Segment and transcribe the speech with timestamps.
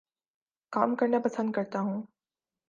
[0.73, 2.01] کام کرنا پسند کرتا ہوں